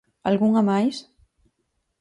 ¿Algunha 0.29 0.65
máis? 0.69 0.95